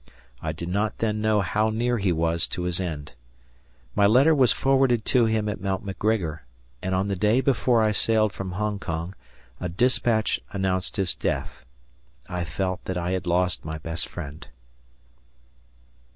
I 0.41 0.51
did 0.51 0.67
not 0.69 0.97
then 0.97 1.21
know 1.21 1.41
how 1.41 1.69
near 1.69 1.99
he 1.99 2.11
was 2.11 2.47
to 2.47 2.63
his 2.63 2.79
end. 2.79 3.11
My 3.93 4.07
letter 4.07 4.33
was 4.33 4.51
forwarded 4.51 5.05
to 5.05 5.25
him 5.25 5.47
at 5.47 5.61
Mount 5.61 5.85
McGregor, 5.85 6.39
and 6.81 6.95
on 6.95 7.07
the 7.07 7.15
day 7.15 7.39
before 7.39 7.83
I 7.83 7.91
sailed 7.91 8.33
from 8.33 8.53
Hong 8.53 8.79
Kong 8.79 9.13
a 9.59 9.69
dispatch 9.69 10.39
announced 10.51 10.95
his 10.97 11.13
death. 11.13 11.65
I 12.27 12.43
felt 12.43 12.85
that 12.85 12.97
I 12.97 13.11
had 13.11 13.27
lost 13.27 13.63
my 13.63 13.77
best 13.77 14.07
friend. 14.09 14.47